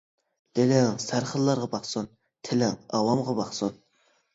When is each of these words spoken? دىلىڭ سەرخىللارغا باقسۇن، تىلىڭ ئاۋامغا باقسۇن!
دىلىڭ 0.59 0.95
سەرخىللارغا 1.03 1.69
باقسۇن، 1.75 2.11
تىلىڭ 2.51 2.77
ئاۋامغا 2.89 3.41
باقسۇن! 3.45 3.83